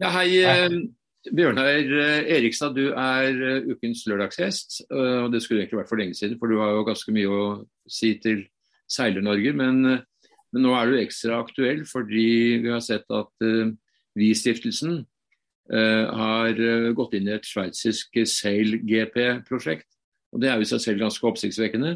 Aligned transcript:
Ja, 0.00 0.08
hei, 0.16 0.28
hei. 0.46 0.82
Bjørnar 1.30 1.68
eh, 1.70 2.30
Erikstad, 2.34 2.74
du 2.74 2.88
er 2.98 3.28
eh, 3.30 3.68
ukens 3.70 4.02
lørdagsgjest. 4.10 4.80
og 4.90 5.30
Det 5.32 5.42
skulle 5.42 5.62
egentlig 5.62 5.78
vært 5.78 5.92
for 5.92 6.00
lenge 6.00 6.16
siden, 6.18 6.38
for 6.40 6.50
du 6.50 6.58
har 6.58 6.72
jo 6.74 6.86
ganske 6.88 7.14
mye 7.14 7.30
å 7.30 7.44
si 7.86 8.16
til 8.22 8.42
Seiler-Norge. 8.90 9.52
Men, 9.54 9.78
men, 9.84 10.64
nå 10.64 10.74
er 10.74 10.90
du 10.90 10.98
ekstra 10.98 11.38
aktuell 11.44 11.84
fordi 11.88 12.26
vi 12.64 12.72
har 12.72 12.82
sett 12.82 13.06
at 13.14 13.46
uh, 13.46 13.70
Vi-stiftelsen 14.18 14.98
uh, 15.72 16.04
har 16.18 16.58
gått 16.98 17.14
inn 17.16 17.30
i 17.30 17.36
et 17.36 17.46
sveitsisk 17.46 18.18
Sail-GP-prosjekt. 18.18 19.86
Og 20.34 20.42
Det 20.42 20.50
er 20.50 20.58
jo 20.58 20.66
i 20.66 20.72
seg 20.72 20.82
selv 20.82 21.04
ganske 21.06 21.28
oppsiktsvekkende. 21.28 21.94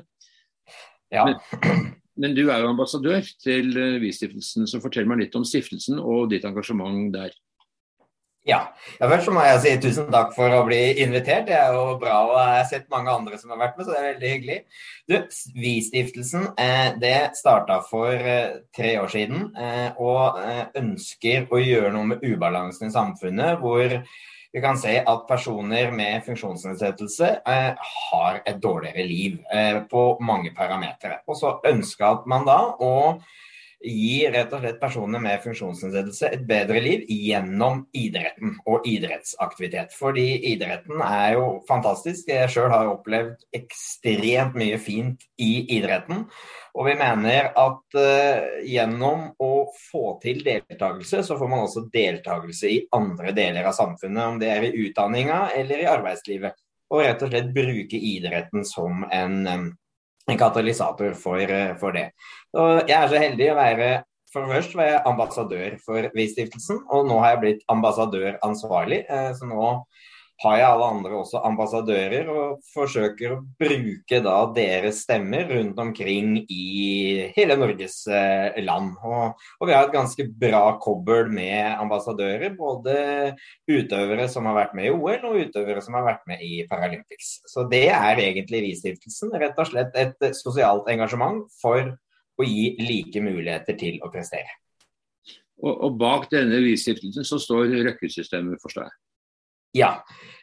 Ja. 1.13 1.27
Men, 1.27 1.91
men, 2.15 2.39
du 2.39 2.47
er 2.47 2.63
jo 2.63 2.71
ambassadør 2.71 3.27
til 3.43 3.75
Vi-stiftelsen, 4.05 4.71
så 4.71 4.81
fortell 4.85 5.11
meg 5.11 5.25
litt 5.25 5.37
om 5.37 5.45
stiftelsen 5.45 5.99
og 5.99 6.31
ditt 6.31 6.47
engasjement 6.47 7.11
der. 7.17 7.35
Ja. 8.47 8.61
ja. 9.01 9.09
Først 9.11 9.31
må 9.35 9.43
jeg 9.43 9.63
si 9.63 9.73
tusen 9.83 10.07
takk 10.15 10.31
for 10.37 10.53
å 10.55 10.63
bli 10.69 10.79
invitert. 11.03 11.49
Det 11.49 11.57
er 11.59 11.75
jo 11.75 11.97
bra. 12.01 12.21
og 12.29 12.37
Jeg 12.39 12.61
har 12.61 12.69
sett 12.71 12.93
mange 12.93 13.11
andre 13.11 13.41
som 13.41 13.51
har 13.53 13.61
vært 13.65 13.79
med, 13.79 13.89
så 13.89 13.95
det 13.95 13.99
er 13.99 14.09
veldig 14.13 14.31
hyggelig. 14.35 14.59
Du, 15.11 15.17
Vi-stiftelsen 15.65 16.47
eh, 16.63 16.87
det 17.03 17.17
starta 17.39 17.81
for 17.91 18.15
eh, 18.15 18.63
tre 18.77 18.95
år 19.03 19.11
siden 19.11 19.51
eh, 19.59 19.99
og 19.99 20.39
ønsker 20.79 21.51
å 21.51 21.61
gjøre 21.63 21.93
noe 21.95 22.13
med 22.15 22.25
ubalansen 22.25 22.89
i 22.89 22.95
samfunnet. 22.95 23.59
hvor 23.61 23.99
vi 24.57 24.63
kan 24.63 24.79
se 24.81 24.95
at 25.03 25.25
personer 25.29 25.91
med 25.93 26.23
funksjonsnedsettelse 26.25 27.27
har 27.45 28.39
et 28.47 28.61
dårligere 28.63 29.05
liv 29.05 29.35
på 29.91 30.05
mange 30.25 30.55
parametere. 30.57 31.19
Og 31.29 31.37
så 31.37 31.51
ønska 31.67 32.23
man 32.31 32.47
da 32.49 32.61
å 32.81 32.95
gir 33.87 34.33
rett 34.35 34.53
og 34.53 34.63
slett 34.63 34.81
personer 34.81 35.23
med 35.23 35.43
funksjonsnedsettelse 35.45 36.31
et 36.35 36.43
bedre 36.49 36.81
liv 36.83 37.05
gjennom 37.09 37.85
idretten 37.97 38.57
og 38.67 38.87
idrettsaktivitet. 38.89 39.95
Fordi 39.97 40.27
idretten 40.53 41.01
er 41.05 41.37
jo 41.37 41.47
fantastisk. 41.69 42.29
Jeg 42.33 42.51
sjøl 42.53 42.73
har 42.73 42.91
opplevd 42.91 43.47
ekstremt 43.57 44.59
mye 44.59 44.81
fint 44.83 45.25
i 45.43 45.53
idretten. 45.79 46.27
Og 46.77 46.91
vi 46.91 46.97
mener 46.99 47.51
at 47.57 47.97
uh, 47.97 48.61
gjennom 48.67 49.31
å 49.41 49.53
få 49.89 50.19
til 50.23 50.43
deltakelse, 50.45 51.23
så 51.25 51.39
får 51.39 51.51
man 51.53 51.65
også 51.65 51.87
deltakelse 51.93 52.69
i 52.73 52.83
andre 52.97 53.33
deler 53.37 53.71
av 53.71 53.79
samfunnet. 53.79 54.23
Om 54.35 54.43
det 54.43 54.53
er 54.53 54.69
i 54.69 54.75
utdanninga 54.85 55.47
eller 55.57 55.83
i 55.83 55.91
arbeidslivet. 55.91 56.59
Og 56.93 57.03
rett 57.03 57.23
og 57.25 57.33
slett 57.33 57.51
bruke 57.55 57.99
idretten 57.99 58.67
som 58.67 59.07
en 59.11 59.41
um, 59.47 59.67
en 60.31 60.39
katalysator 60.39 61.15
for, 61.15 61.39
eh, 61.39 61.75
for 61.81 61.97
det. 61.97 62.11
Og 62.57 62.89
jeg 62.89 62.97
er 62.99 63.09
så 63.09 63.23
heldig 63.23 63.51
å 63.53 63.59
være 63.59 63.91
for 64.33 64.51
først 64.51 64.75
var 64.77 64.91
jeg 64.91 65.05
ambassadør 65.09 65.77
for 65.85 66.09
Vi-stiftelsen, 66.13 66.83
og 66.93 67.07
nå 67.09 67.21
har 67.23 67.35
jeg 67.35 67.43
blitt 67.45 67.63
ambassadør 67.73 68.35
ansvarlig. 68.45 69.05
Eh, 69.09 69.31
så 69.39 69.49
nå 69.49 69.69
har 70.43 70.57
jeg 70.59 70.69
alle 70.69 70.89
andre 70.93 71.17
også 71.17 71.41
ambassadører, 71.49 72.29
og 72.29 72.65
forsøker 72.75 73.33
å 73.33 73.39
bruke 73.61 74.19
da 74.25 74.35
deres 74.57 75.01
stemmer 75.07 75.49
rundt 75.49 75.79
omkring 75.81 76.35
i 76.53 77.31
hele 77.37 77.57
Norges 77.57 78.03
eh, 78.13 78.59
land. 78.65 78.93
Og, 79.01 79.47
og 79.61 79.71
vi 79.71 79.77
har 79.77 79.87
et 79.87 79.95
ganske 79.95 80.27
bra 80.43 80.65
kobbel 80.83 81.31
med 81.33 81.79
ambassadører, 81.81 82.53
både 82.59 82.97
utøvere 83.71 84.29
som 84.33 84.49
har 84.51 84.59
vært 84.61 84.77
med 84.77 84.91
i 84.91 84.93
OL, 84.93 85.25
og 85.31 85.41
utøvere 85.47 85.85
som 85.85 85.97
har 85.97 86.05
vært 86.11 86.29
med 86.29 86.45
i 86.45 86.61
Paralympics. 86.69 87.39
Så 87.49 87.65
det 87.73 87.87
er 87.95 88.21
egentlig 88.27 88.67
Vi-stiftelsen. 88.67 89.33
Rett 89.41 89.57
og 89.63 89.71
slett 89.71 89.97
et 89.97 90.31
sosialt 90.37 90.89
engasjement 90.93 91.47
for 91.63 91.97
å 92.37 92.45
gi 92.45 92.75
like 92.83 93.25
muligheter 93.25 93.77
til 93.81 93.99
å 94.05 94.13
prestere. 94.13 94.61
Og, 95.65 95.73
og 95.73 95.97
bak 95.97 96.29
denne 96.33 96.61
Vi-stiftelsen 96.61 97.25
så 97.25 97.41
står 97.41 97.73
Røkke-systemet, 97.89 98.61
forstår 98.61 98.91
jeg? 98.91 98.97
Ja. 99.77 99.93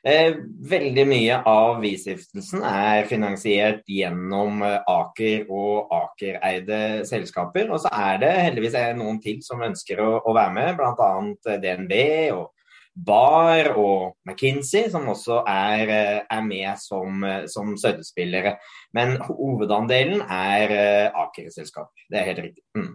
Eh, 0.04 0.34
veldig 0.68 1.06
mye 1.08 1.36
av 1.48 1.78
Vi-stiftelsen 1.80 2.64
er 2.68 3.06
finansiert 3.08 3.86
gjennom 3.88 4.60
eh, 4.68 4.82
Aker 4.92 5.46
og 5.48 5.94
Aker-eide 5.96 6.80
selskaper. 7.08 7.70
Og 7.72 7.80
så 7.86 7.92
er 7.96 8.20
det 8.20 8.34
heldigvis 8.42 8.76
noen 9.00 9.22
til 9.24 9.40
som 9.46 9.64
ønsker 9.64 10.02
å, 10.04 10.10
å 10.28 10.36
være 10.36 10.54
med, 10.58 10.74
bl.a. 10.82 11.08
Eh, 11.48 11.62
DNB 11.64 11.96
og 12.36 12.52
Bar 12.94 13.72
og 13.80 14.20
McKinsey, 14.28 14.92
som 14.92 15.08
også 15.10 15.40
er, 15.50 15.88
eh, 15.88 16.20
er 16.28 16.44
med 16.46 16.84
som, 16.84 17.24
som 17.50 17.72
støttespillere. 17.80 18.58
Men 18.94 19.16
hovedandelen 19.24 20.28
er 20.28 20.76
Aker-selskaper. 21.24 22.10
Det 22.12 22.20
er 22.20 22.30
helt 22.34 22.44
riktig. 22.50 22.68
Mm. 22.76 22.92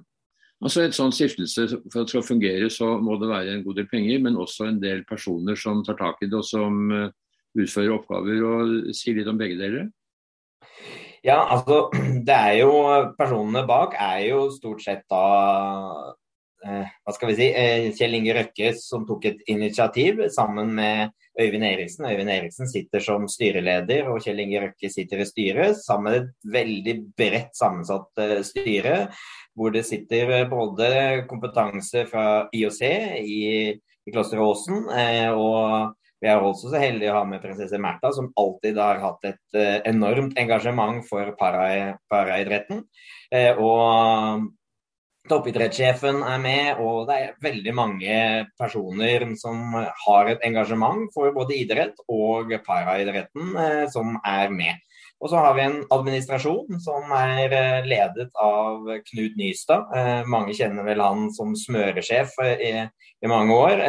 Altså 0.59 0.83
Et 0.83 0.97
sånn 0.97 1.15
stiftelse 1.15 1.69
for 1.93 2.03
at 2.03 2.11
skal 2.11 2.25
fungere, 2.27 2.67
så 2.73 2.97
må 2.99 3.15
det 3.21 3.31
være 3.31 3.53
en 3.55 3.63
god 3.63 3.79
del 3.79 3.87
penger, 3.91 4.19
men 4.25 4.39
også 4.41 4.67
en 4.67 4.81
del 4.83 5.05
personer 5.07 5.59
som 5.59 5.85
tar 5.87 5.99
tak 6.01 6.19
i 6.23 6.31
det 6.31 6.41
og 6.41 6.47
som 6.47 6.91
eh, 6.91 7.13
utfører 7.59 7.95
oppgaver. 7.95 8.43
og 8.43 8.97
Si 8.97 9.15
litt 9.15 9.31
om 9.31 9.39
begge 9.39 9.59
deler. 9.61 9.87
Ja, 11.23 11.45
altså 11.47 11.89
det 12.27 12.35
er 12.35 12.57
jo 12.65 12.73
Personene 13.19 13.65
bak 13.69 13.95
er 13.99 14.25
jo 14.33 14.49
stort 14.55 14.83
sett 14.83 15.07
da 15.11 15.23
hva 16.65 17.15
skal 17.15 17.31
vi 17.31 17.37
si, 17.39 17.47
eh, 17.55 17.89
Kjell 17.95 18.17
Inge 18.19 18.35
Røkke 18.35 18.73
som 18.77 19.05
tok 19.07 19.29
et 19.31 19.43
initiativ 19.51 20.25
sammen 20.35 20.73
med 20.75 21.13
Øyvind 21.39 21.65
Eriksen. 21.65 22.09
Øyvind 22.11 22.31
Eriksen 22.35 22.69
sitter 22.69 23.01
som 23.01 23.29
styreleder, 23.31 24.09
og 24.11 24.23
Kjell 24.25 24.43
Inge 24.43 24.65
Røkke 24.65 24.91
sitter 24.91 25.23
i 25.23 25.29
styret. 25.29 25.79
Sammen 25.85 26.11
med 26.11 26.21
et 26.23 26.51
veldig 26.57 26.97
bredt 27.19 27.55
sammensatt 27.55 28.11
uh, 28.19 28.41
styre, 28.43 28.97
hvor 29.55 29.71
det 29.75 29.85
sitter 29.87 30.49
både 30.51 30.91
kompetanse 31.31 32.05
fra 32.11 32.49
IOC 32.55 32.83
i, 33.23 33.41
i 34.07 34.13
Kloster 34.13 34.43
Åsen, 34.43 34.87
og 35.35 35.95
vi 36.19 36.29
er 36.31 36.43
også 36.43 36.71
så 36.71 36.83
heldige 36.83 37.11
å 37.11 37.21
ha 37.21 37.25
med 37.27 37.43
prinsesse 37.43 37.79
Märtha, 37.79 38.13
som 38.15 38.31
alltid 38.39 38.79
har 38.79 39.03
hatt 39.03 39.27
et 39.27 39.59
enormt 39.87 40.39
engasjement 40.39 41.03
for 41.07 41.35
paraidretten. 41.39 42.85
og 43.59 44.47
Toppidrettssjefen 45.29 46.23
er 46.27 46.41
med, 46.43 46.81
og 46.83 47.09
det 47.09 47.17
er 47.19 47.37
veldig 47.45 47.75
mange 47.77 48.19
personer 48.59 49.25
som 49.41 49.77
har 49.77 50.31
et 50.33 50.45
engasjement 50.49 51.09
for 51.15 51.35
både 51.37 51.57
idrett 51.59 52.01
og 52.09 52.55
paraidretten 52.67 53.57
eh, 53.61 53.85
som 53.93 54.17
er 54.25 54.55
med. 54.55 54.85
Og 55.19 55.31
så 55.33 55.41
har 55.43 55.55
vi 55.57 55.65
en 55.65 55.81
administrasjon 55.91 56.79
som 56.83 57.11
er 57.17 57.55
eh, 57.57 57.87
ledet 57.91 58.29
av 58.39 58.87
Knut 59.09 59.35
Nystad. 59.39 59.91
Eh, 59.97 60.29
mange 60.31 60.55
kjenner 60.55 60.87
vel 60.87 61.03
han 61.03 61.27
som 61.35 61.57
smøresjef 61.59 62.37
eh, 62.45 62.63
i, 62.69 62.73
i 63.27 63.31
mange 63.31 63.57
år. 63.57 63.83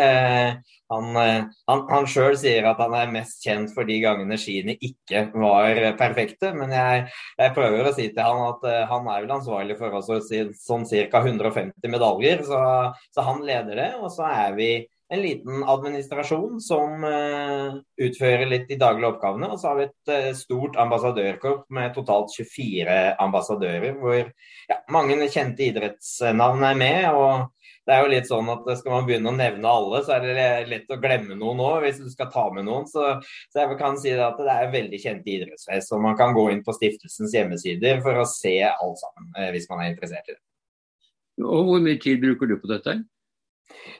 Han, 0.89 1.13
han, 1.13 1.83
han 1.91 2.07
sjøl 2.09 2.33
sier 2.39 2.65
at 2.65 2.79
han 2.81 2.95
er 2.97 3.11
mest 3.13 3.43
kjent 3.45 3.69
for 3.75 3.85
de 3.85 3.99
gangene 4.01 4.39
skiene 4.41 4.73
ikke 4.73 5.27
var 5.35 5.77
perfekte. 5.99 6.49
Men 6.57 6.73
jeg, 6.73 7.03
jeg 7.37 7.53
prøver 7.53 7.91
å 7.91 7.93
si 7.93 8.07
til 8.09 8.25
han 8.25 8.47
at 8.47 8.65
han 8.89 9.11
er 9.13 9.27
vel 9.27 9.35
ansvarlig 9.37 9.77
for 9.77 9.99
også 9.99 10.17
sånn 10.25 10.87
ca. 10.89 11.21
150 11.21 11.93
medaljer. 11.93 12.41
Så, 12.47 12.63
så 13.13 13.27
han 13.27 13.45
leder 13.45 13.83
det. 13.83 13.91
Og 14.01 14.09
så 14.15 14.25
er 14.33 14.57
vi 14.57 14.71
en 15.09 15.21
liten 15.23 15.63
administrasjon 15.65 16.59
som 16.61 17.05
uh, 17.05 17.79
utfører 18.01 18.45
litt 18.49 18.67
de 18.69 18.77
daglige 18.79 19.09
oppgavene. 19.09 19.49
Og 19.49 19.61
så 19.61 19.71
har 19.71 19.79
vi 19.79 19.87
et 19.87 20.11
uh, 20.13 20.31
stort 20.37 20.77
ambassadørkorps 20.81 21.69
med 21.73 21.95
totalt 21.95 22.33
24 22.35 22.97
ambassadører, 23.25 23.95
hvor 23.97 24.19
ja, 24.19 24.81
mange 24.93 25.17
kjente 25.33 25.65
idrettsnavn 25.69 26.67
er 26.69 26.83
med. 26.83 27.07
og 27.13 27.49
det 27.89 27.95
er 27.95 28.03
jo 28.05 28.09
litt 28.11 28.27
sånn 28.29 28.49
at 28.53 28.67
Skal 28.77 28.93
man 28.93 29.05
begynne 29.07 29.31
å 29.31 29.37
nevne 29.37 29.69
alle, 29.73 30.03
så 30.05 30.13
er 30.19 30.25
det 30.27 30.47
lett 30.69 30.91
å 30.93 30.99
glemme 31.01 31.33
noen 31.33 31.61
òg, 31.65 31.79
hvis 31.87 32.01
du 32.03 32.09
skal 32.11 32.29
ta 32.29 32.45
med 32.53 32.67
noen. 32.67 32.85
Så, 32.89 33.15
så, 33.49 33.63
jeg 33.63 33.79
kan 33.79 33.97
si 33.97 34.13
at 34.13 34.37
det 34.37 34.53
er 34.53 34.73
veldig 34.75 34.99
kjente 35.01 35.33
idrettsfest. 35.33 35.95
og 35.95 36.03
Man 36.05 36.17
kan 36.19 36.35
gå 36.37 36.51
inn 36.53 36.61
på 36.65 36.75
stiftelsens 36.77 37.33
hjemmesider 37.33 38.03
for 38.05 38.21
å 38.21 38.27
se 38.29 38.59
alt 38.69 39.01
sammen, 39.01 39.31
eh, 39.39 39.49
hvis 39.55 39.65
man 39.71 39.81
er 39.81 39.95
interessert 39.95 40.29
i 40.29 40.35
det. 40.35 40.41
Og 41.47 41.71
Hvor 41.71 41.81
mye 41.81 41.97
tid 42.03 42.21
bruker 42.21 42.51
du 42.51 42.59
på 42.61 42.69
dette? 42.69 42.99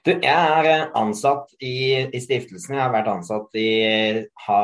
Du, 0.06 0.12
jeg 0.14 0.32
er 0.32 0.68
eh, 0.70 0.86
ansatt 0.98 1.52
i, 1.60 2.08
i, 2.08 2.20
stiftelsen. 2.24 2.76
Jeg 2.76 2.82
har 2.82 2.94
vært 2.94 3.10
ansatt 3.12 3.56
i 3.60 3.68
ha, 4.46 4.62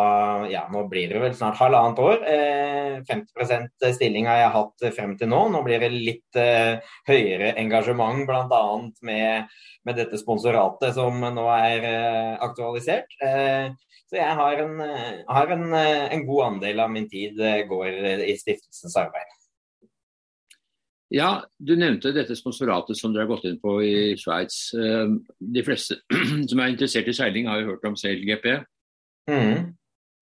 ja, 0.52 0.64
nå 0.72 0.86
blir 0.92 1.12
det 1.12 1.22
vel 1.22 1.36
snart 1.38 1.60
halvannet 1.60 2.02
år. 2.02 2.24
Eh, 2.32 2.98
50% 3.10 3.88
stilling 3.98 4.30
har 4.30 4.40
jeg 4.42 4.54
hatt 4.56 4.86
frem 4.96 5.16
til 5.20 5.32
nå. 5.32 5.42
Nå 5.54 5.62
blir 5.68 5.84
det 5.84 5.92
litt 5.94 6.40
eh, 6.40 6.80
høyere 7.10 7.54
engasjement, 7.62 8.24
bl.a. 8.28 8.64
Med, 9.06 9.56
med 9.86 10.00
dette 10.00 10.20
sponsoratet 10.22 10.96
som 10.98 11.20
nå 11.20 11.48
er 11.54 11.90
eh, 11.92 12.34
aktualisert. 12.46 13.20
Eh, 13.24 13.72
så 14.06 14.20
jeg 14.20 14.38
har, 14.40 14.62
en, 14.62 14.80
eh, 14.86 15.24
har 15.30 15.56
en, 15.56 15.68
en, 15.76 16.28
god 16.28 16.46
andel 16.50 16.86
av 16.86 16.94
min 16.94 17.10
tid 17.12 17.42
går 17.70 18.22
i 18.24 18.38
stiftelsens 18.40 18.96
arbeid. 19.02 19.42
Ja, 21.16 21.46
Du 21.58 21.76
nevnte 21.80 22.12
dette 22.12 22.36
sponsoratet 22.36 22.98
som 23.00 23.14
dere 23.14 23.24
har 23.24 23.32
gått 23.32 23.48
inn 23.48 23.60
på 23.62 23.78
i 23.86 23.96
Sveits. 24.20 24.74
Eh, 24.76 25.16
de 25.40 25.64
fleste 25.64 26.02
som 26.50 26.60
er 26.60 26.74
interessert 26.74 27.08
i 27.08 27.16
seiling, 27.16 27.48
har 27.48 27.62
jo 27.62 27.72
hørt 27.72 27.88
om 27.88 27.96
SailGP. 28.00 28.50
Mm. 29.32 29.72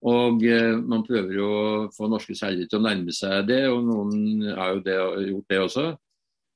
Og 0.06 0.44
eh, 0.46 0.76
man 0.78 1.02
prøver 1.06 1.34
jo 1.40 1.48
å 1.50 1.66
få 1.96 2.08
norske 2.12 2.36
seilere 2.38 2.70
til 2.70 2.78
å 2.78 2.86
nærme 2.86 3.14
seg 3.16 3.48
det, 3.50 3.64
og 3.72 3.82
noen 3.88 4.46
har 4.54 4.76
jo 4.76 4.84
det, 4.86 4.98
gjort 5.32 5.50
det 5.50 5.60
også. 5.64 5.86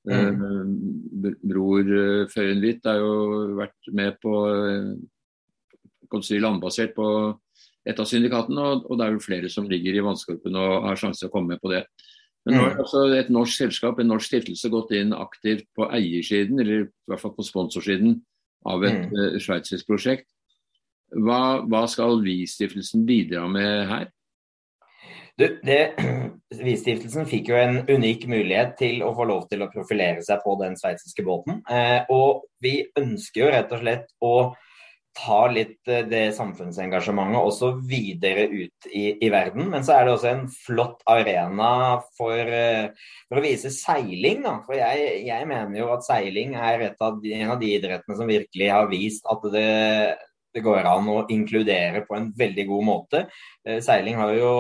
Mm. 0.09 0.23
Eh, 0.23 1.35
bror 1.51 1.91
Føyenhvitt 2.31 2.87
har 2.87 3.03
jo 3.03 3.15
vært 3.59 3.91
med 3.91 4.21
på 4.23 4.37
kan 6.09 6.23
si, 6.25 6.39
landbasert 6.41 6.95
på 6.97 7.09
et 7.89 7.99
av 7.99 8.07
syndikatene, 8.09 8.63
og, 8.63 8.87
og, 8.87 8.95
det 9.01 9.05
er 9.05 9.17
vel 9.17 9.25
flere 9.25 9.51
som 9.53 9.67
ligger 9.69 9.97
i 9.97 10.05
vannskorpen 10.05 10.57
og 10.61 10.87
har 10.87 11.01
sjanse 11.01 11.25
til 11.25 11.31
å 11.31 11.35
komme 11.35 11.57
med 11.57 11.63
på 11.63 11.73
det. 11.73 11.83
Men 12.49 12.57
nå 12.57 12.65
har 12.65 12.75
mm. 12.79 12.81
altså 12.81 13.05
et 13.13 13.29
norsk 13.33 13.61
selskap, 13.61 13.99
en 14.01 14.09
norsk 14.09 14.31
stiftelse, 14.31 14.71
gått 14.73 14.95
inn 14.97 15.13
aktivt 15.13 15.67
på 15.77 15.85
eiersiden, 15.93 16.63
eller 16.63 16.87
i 16.87 17.11
hvert 17.11 17.21
fall 17.21 17.35
på 17.37 17.45
sponsorsiden, 17.45 18.15
av 18.69 18.85
et 18.89 19.03
mm. 19.05 19.11
uh, 19.13 19.35
sveitsisk 19.43 19.89
prosjekt. 19.91 20.31
Hva, 21.13 21.61
hva 21.69 21.83
skal 21.89 22.23
Vi-stiftelsen 22.25 23.05
bidra 23.09 23.45
med 23.53 23.85
her? 23.91 24.09
Du, 25.39 25.45
Vi-stiftelsen 26.65 27.29
fikk 27.29 27.53
jo 27.53 27.61
en 27.61 27.83
unik 27.85 28.25
mulighet 28.33 28.75
til 28.81 29.05
å 29.05 29.13
få 29.17 29.29
lov 29.29 29.45
til 29.53 29.63
å 29.63 29.71
profilere 29.73 30.25
seg 30.25 30.41
på 30.45 30.57
den 30.63 30.75
sveitsiske 30.81 31.25
båten. 31.29 31.61
Eh, 31.69 32.09
og 32.11 32.49
vi 32.65 32.81
ønsker 32.99 33.45
jo 33.45 33.53
rett 33.53 33.77
og 33.77 33.85
slett 33.85 34.09
å 34.25 34.33
ta 35.19 35.41
litt 35.51 35.91
eh, 35.91 36.05
det 36.09 36.23
samfunnsengasjementet 36.37 37.41
også 37.51 37.73
videre 37.89 38.47
ut 38.51 38.89
i, 38.91 39.05
i, 39.17 39.31
verden. 39.33 39.69
Men 39.73 39.85
så 39.87 39.97
er 39.97 40.07
det 40.07 40.15
også 40.15 40.31
en 40.31 40.47
flott 40.53 41.03
arena 41.11 41.73
for, 42.19 42.39
eh, 42.39 43.11
for 43.27 43.41
å 43.41 43.45
vise 43.45 43.73
seiling. 43.75 44.45
Da. 44.47 44.55
For 44.67 44.79
jeg, 44.79 45.11
jeg, 45.27 45.51
mener 45.51 45.81
jo 45.81 45.91
at 45.95 46.07
seiling 46.07 46.57
er 46.59 46.89
av 46.95 47.21
de, 47.23 47.35
en 47.41 47.55
av 47.57 47.61
de 47.63 47.75
idrettene 47.77 48.19
som 48.19 48.31
virkelig 48.31 48.73
har 48.73 48.91
vist 48.93 49.29
at 49.31 49.49
det, 49.55 49.69
det 50.55 50.65
går 50.65 50.89
an 50.89 51.11
å 51.13 51.21
inkludere 51.35 52.05
på 52.09 52.19
en 52.19 52.31
veldig 52.39 52.69
god 52.71 52.89
måte. 52.93 53.27
Eh, 53.67 53.83
seiling 53.85 54.21
har 54.21 54.37
jo 54.39 54.53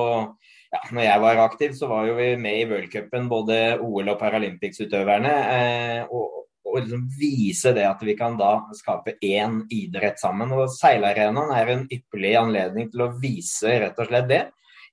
ja, 0.68 0.82
når 0.92 1.06
jeg 1.06 1.20
var 1.22 1.38
aktiv, 1.46 1.72
så 1.78 1.88
var 1.88 2.08
jo 2.10 2.18
vi 2.18 2.32
med 2.36 2.58
i 2.58 2.66
worldcupen, 2.68 3.28
både 3.30 3.78
OL- 3.80 4.10
og 4.12 4.18
Paralympics-utøverne. 4.20 5.32
Eh, 5.54 6.02
og, 6.12 6.44
og 6.68 6.82
liksom 6.82 7.06
vise 7.18 7.72
det 7.76 7.86
at 7.88 8.02
vi 8.04 8.14
kan 8.18 8.36
da 8.38 8.52
skape 8.76 9.16
én 9.24 9.62
idrett 9.72 10.20
sammen. 10.20 10.52
Og 10.54 10.68
Seilarenaen 10.72 11.52
er 11.56 11.72
en 11.72 11.86
ypperlig 11.88 12.34
anledning 12.40 12.90
til 12.92 13.06
å 13.06 13.12
vise 13.20 13.78
rett 13.84 13.98
og 13.98 14.10
slett 14.10 14.28
det. 14.30 14.42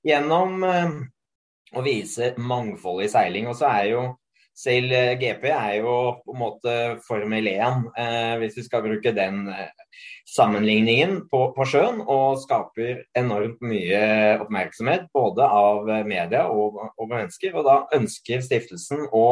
Gjennom 0.06 0.64
eh, 0.66 0.94
å 1.76 1.82
vise 1.84 2.32
mangfoldet 2.38 3.10
i 3.10 3.12
seiling. 3.16 3.50
Og 3.50 3.58
så 3.58 3.68
er 3.72 3.90
jo 3.94 4.06
Sail 4.56 4.88
GP 5.20 5.42
er 5.52 5.74
jo 5.82 5.94
på 6.24 6.32
en 6.32 6.38
måte 6.40 6.74
Formel 7.04 7.44
1, 7.50 7.90
eh, 8.00 8.36
hvis 8.40 8.54
vi 8.56 8.62
skal 8.64 8.86
bruke 8.86 9.12
den 9.12 9.50
eh, 9.52 9.68
sammenligningen 10.32 11.26
på, 11.28 11.42
på, 11.52 11.66
sjøen. 11.68 12.00
Og 12.00 12.40
skaper 12.40 13.02
enormt 13.18 13.60
mye 13.60 14.00
oppmerksomhet 14.40 15.10
både 15.12 15.44
av 15.44 15.84
media 16.08 16.46
og, 16.48 16.80
og 16.88 17.12
mennesker. 17.12 17.52
Og 17.52 17.68
da 17.68 17.82
ønsker 17.98 18.40
stiftelsen 18.46 19.04
å 19.12 19.26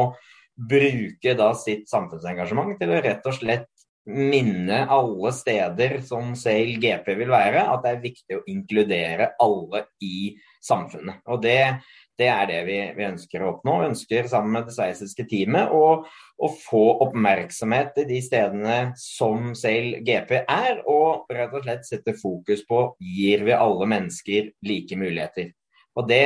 bruke 0.55 1.35
da 1.39 1.51
sitt 1.59 1.89
samfunnsengasjement 1.91 2.77
til 2.79 2.95
å 2.95 3.01
rett 3.03 3.27
og 3.27 3.37
slett 3.37 3.71
minne 4.05 4.83
alle 4.93 5.31
steder 5.33 5.97
som 6.05 6.35
Sail 6.37 6.77
GP 6.81 7.15
vil 7.23 7.31
være, 7.33 7.63
at 7.73 7.85
det 7.85 7.93
er 7.93 8.03
viktig 8.03 8.37
å 8.37 8.43
inkludere 8.53 9.31
alle 9.41 9.87
i 10.05 10.35
samfunnet. 10.65 11.23
Og 11.33 11.41
det, 11.45 11.81
det 12.21 12.29
er 12.29 12.51
det 12.51 12.61
vi, 12.69 12.77
vi, 12.99 13.07
ønsker 13.09 13.43
å 13.43 13.55
oppnå. 13.55 13.79
Vi 13.81 13.89
ønsker 13.95 14.29
sammen 14.29 14.59
med 14.59 14.69
det 14.69 14.77
sveitsiske 14.77 15.25
teamet 15.31 15.73
å, 15.73 15.87
å, 16.05 16.51
få 16.67 16.85
oppmerksomhet 17.07 18.03
i 18.05 18.07
de 18.11 18.21
stedene 18.25 18.79
som 19.01 19.55
Sail 19.57 20.03
GP 20.05 20.37
er, 20.43 20.85
og 20.85 21.33
rett 21.33 21.57
og 21.57 21.65
slett 21.65 21.89
sette 21.89 22.17
fokus 22.21 22.65
på 22.69 22.87
gir 23.01 23.47
vi 23.49 23.57
alle 23.57 23.89
mennesker 23.89 24.53
like 24.69 25.01
muligheter. 25.01 25.55
Og 25.97 26.09
det 26.11 26.25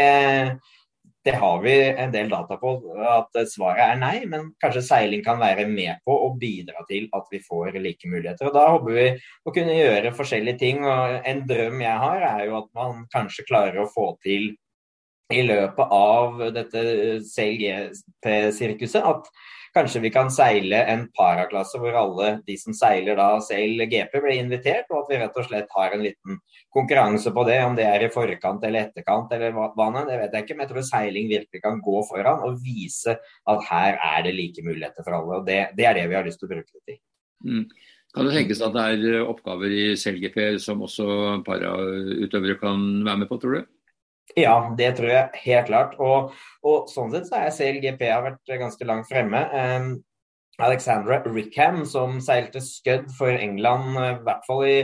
det 1.29 1.35
har 1.37 1.61
vi 1.61 1.73
en 1.91 2.13
del 2.13 2.31
data 2.33 2.57
på 2.57 2.71
at 3.05 3.37
svaret 3.51 3.83
er 3.85 3.99
nei, 4.01 4.15
men 4.31 4.47
kanskje 4.63 4.81
seiling 4.87 5.21
kan 5.27 5.37
være 5.41 5.67
med 5.69 6.01
på 6.09 6.15
å 6.25 6.31
bidra 6.41 6.87
til 6.89 7.05
at 7.13 7.27
vi 7.29 7.43
får 7.45 7.77
like 7.77 8.09
muligheter. 8.09 8.49
Og 8.49 8.55
Da 8.57 8.63
håper 8.73 8.97
vi 8.97 9.05
å 9.45 9.53
kunne 9.53 9.77
gjøre 9.77 10.15
forskjellige 10.17 10.61
ting. 10.63 10.87
og 10.89 11.21
En 11.29 11.43
drøm 11.51 11.83
jeg 11.85 12.01
har, 12.05 12.25
er 12.31 12.47
jo 12.47 12.57
at 12.63 12.71
man 12.79 13.05
kanskje 13.13 13.45
klarer 13.51 13.83
å 13.83 13.91
få 13.93 14.07
til 14.25 14.55
i 15.37 15.45
løpet 15.45 15.93
av 15.93 16.41
dette 16.57 16.81
CLGP-sirkuset 17.29 19.05
at 19.05 19.29
Kanskje 19.77 20.01
vi 20.01 20.11
kan 20.13 20.31
seile 20.33 20.81
en 20.93 21.05
paraklasse 21.17 21.81
hvor 21.81 21.97
alle 21.99 22.31
de 22.47 22.57
som 22.61 22.75
seiler 22.77 23.19
da 23.19 23.29
selv 23.45 23.85
GP 23.91 24.15
blir 24.25 24.39
invitert, 24.39 24.89
og 24.91 25.03
at 25.03 25.13
vi 25.13 25.21
rett 25.21 25.37
og 25.39 25.49
slett 25.49 25.77
har 25.77 25.95
en 25.95 26.05
liten 26.05 26.41
konkurranse 26.75 27.33
på 27.35 27.45
det. 27.49 27.59
Om 27.67 27.77
det 27.79 27.87
er 27.89 28.07
i 28.07 28.11
forkant 28.13 28.65
eller 28.65 28.89
etterkant 28.89 29.33
eller 29.37 29.55
hva 29.57 29.91
det 29.99 30.19
vet 30.23 30.35
jeg 30.35 30.47
ikke. 30.47 30.57
Men 30.57 30.67
jeg 30.67 30.73
tror 30.73 30.89
seiling 30.89 31.31
virkelig 31.33 31.63
kan 31.65 31.85
gå 31.85 32.01
foran 32.09 32.47
og 32.47 32.59
vise 32.65 33.19
at 33.19 33.69
her 33.71 34.01
er 34.15 34.25
det 34.27 34.35
like 34.37 34.65
muligheter 34.65 35.05
for 35.05 35.21
alle. 35.21 35.41
og 35.41 35.47
Det, 35.47 35.61
det 35.77 35.87
er 35.87 36.01
det 36.01 36.09
vi 36.09 36.19
har 36.19 36.27
lyst 36.27 36.43
til 36.43 36.51
å 36.51 36.55
bruke 36.57 36.73
det 36.73 36.85
til. 36.85 37.01
Mm. 37.45 37.65
Kan 38.17 38.27
det 38.27 38.35
tenkes 38.35 38.63
at 38.65 38.73
det 38.75 38.85
er 38.97 39.27
oppgaver 39.29 39.73
i 39.73 39.83
CLGP 40.01 40.39
som 40.65 40.81
også 40.83 41.43
parautøvere 41.47 42.57
kan 42.61 43.05
være 43.05 43.21
med 43.23 43.29
på, 43.31 43.37
tror 43.43 43.59
du? 43.59 43.67
Ja, 44.37 44.75
det 44.77 44.97
tror 44.99 45.09
jeg 45.09 45.43
helt 45.45 45.71
klart. 45.71 45.95
Og, 46.03 46.35
og 46.67 46.91
sånn 46.93 47.13
sett 47.15 47.29
så 47.31 47.41
er 47.41 47.55
CLGP 47.55 48.05
har 48.11 48.27
vært 48.27 48.59
ganske 48.61 48.89
langt 48.89 49.09
fremme. 49.09 49.41
Um, 49.55 49.91
Alexandra 50.59 51.21
Rickham, 51.25 51.85
som 51.87 52.19
seilte 52.21 52.61
Scud 52.65 53.09
for 53.15 53.31
England, 53.31 53.95
i 53.95 54.11
hvert 54.27 54.47
fall 54.49 54.65
i 54.67 54.79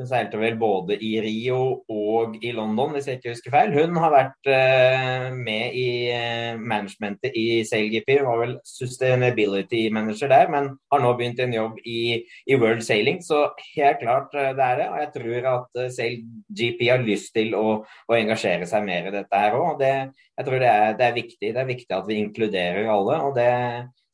hun 0.00 0.08
seilte 0.08 0.38
vel 0.40 0.54
både 0.56 0.96
i 1.04 1.10
Rio 1.20 1.58
og 1.92 2.36
i 2.40 2.54
London, 2.56 2.94
hvis 2.94 3.08
jeg 3.10 3.18
ikke 3.18 3.34
husker 3.34 3.52
feil. 3.52 3.74
Hun 3.74 3.98
har 4.00 4.14
vært 4.14 4.48
uh, 4.48 5.26
med 5.36 5.76
i 5.76 5.90
uh, 6.14 6.56
managementet 6.56 7.36
i 7.36 7.60
SailGP. 7.68 8.14
Hun 8.22 8.30
var 8.30 8.40
vel 8.40 8.54
sustainability 8.64 9.82
manager 9.92 10.32
der, 10.32 10.48
men 10.52 10.70
har 10.92 11.04
nå 11.04 11.12
begynt 11.18 11.42
en 11.44 11.52
jobb 11.52 11.76
i, 11.84 12.00
i 12.48 12.58
World 12.60 12.80
Sailing. 12.86 13.20
Så 13.24 13.42
helt 13.74 14.00
klart 14.00 14.32
uh, 14.32 14.50
det 14.56 14.66
er 14.70 14.80
det. 14.80 14.88
Og 14.88 14.98
jeg 15.02 15.12
tror 15.18 15.52
at 15.52 15.84
SailGP 15.98 16.82
har 16.88 17.04
lyst 17.04 17.34
til 17.36 17.52
å, 17.58 17.66
å, 17.84 18.16
engasjere 18.16 18.68
seg 18.70 18.88
mer 18.88 19.10
i 19.10 19.14
dette 19.18 19.44
her 19.44 19.60
òg. 19.60 19.84
Jeg 19.84 20.48
tror 20.48 20.64
det 20.64 20.72
er, 20.72 20.96
det 20.96 21.08
er, 21.10 21.16
viktig. 21.20 21.52
Det 21.52 21.60
er 21.60 21.72
viktig 21.74 21.98
at 21.98 22.08
vi 22.08 22.22
inkluderer 22.24 22.88
alle. 22.88 23.20
og 23.28 23.36
det, 23.36 23.50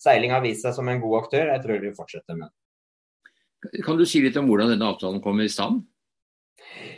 Seiling 0.02 0.34
har 0.34 0.42
vist 0.42 0.66
seg 0.66 0.74
som 0.74 0.90
en 0.90 1.02
god 1.02 1.20
aktør. 1.22 1.54
Jeg 1.54 1.62
tror 1.62 1.82
de 1.82 1.94
fortsetter 1.94 2.34
med 2.34 2.50
det. 2.50 2.65
Kan 3.84 3.98
du 3.98 4.06
si 4.08 4.22
litt 4.22 4.36
om 4.36 4.48
hvordan 4.50 4.72
denne 4.74 4.88
avtalen 4.88 5.22
kom 5.24 5.40
i 5.42 5.50
stand? 5.50 5.84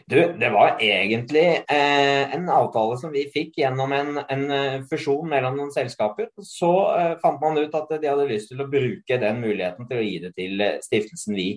Du, 0.09 0.17
Det 0.41 0.49
var 0.51 0.79
egentlig 0.81 1.45
eh, 1.69 2.35
en 2.35 2.49
avtale 2.49 2.97
som 2.97 3.11
vi 3.13 3.27
fikk 3.29 3.59
gjennom 3.61 3.93
en, 3.93 4.17
en 4.33 4.45
eh, 4.55 4.79
fusjon 4.89 5.29
mellom 5.29 5.59
noen 5.59 5.73
selskaper. 5.75 6.31
Så 6.41 6.71
eh, 6.95 7.13
fant 7.21 7.37
man 7.43 7.61
ut 7.61 7.77
at 7.77 7.93
de 7.93 8.09
hadde 8.09 8.29
lyst 8.31 8.49
til 8.49 8.63
å 8.65 8.69
bruke 8.73 9.19
den 9.21 9.43
muligheten 9.43 9.89
til 9.91 10.01
å 10.01 10.07
gi 10.07 10.17
det 10.23 10.33
til 10.39 10.65
eh, 10.65 10.79
stiftelsen 10.85 11.37
Vi. 11.37 11.49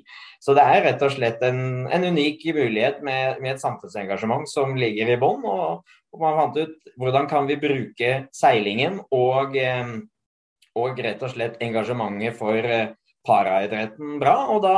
Så 0.44 0.56
det 0.58 0.68
er 0.68 0.84
rett 0.90 1.08
og 1.08 1.16
slett 1.16 1.40
en, 1.48 1.88
en 1.88 2.08
unik 2.12 2.44
mulighet 2.58 3.00
med, 3.08 3.40
med, 3.40 3.56
et 3.56 3.64
samfunnsengasjement 3.64 4.50
som 4.52 4.76
ligger 4.76 5.14
i 5.14 5.20
bånn. 5.22 5.48
Og, 5.48 5.96
og, 6.12 6.20
man 6.20 6.40
fant 6.42 6.60
ut 6.60 6.96
hvordan 7.00 7.32
kan 7.32 7.48
vi 7.48 7.60
bruke 7.62 8.14
seilingen 8.36 9.00
og, 9.16 9.56
eh, 9.56 9.96
og 10.76 11.00
rett 11.08 11.24
og 11.24 11.32
slett 11.38 11.62
engasjementet 11.64 12.36
for 12.36 12.60
eh, 12.68 12.92
paraidretten 13.28 14.20
bra. 14.22 14.36
og 14.54 14.62
da, 14.66 14.76